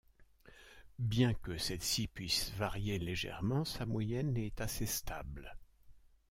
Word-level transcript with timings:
Bien 0.97 1.35
que 1.35 1.59
celle-ci 1.59 2.07
puisse 2.07 2.49
varier 2.55 2.97
légèrement, 2.97 3.63
sa 3.65 3.85
moyenne 3.85 4.35
est 4.35 4.59
assez 4.59 4.87
stable. 4.87 5.55